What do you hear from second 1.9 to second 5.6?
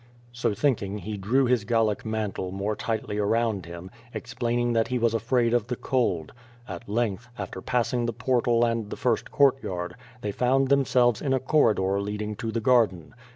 mantle more tightly around him, explaining that he was afraid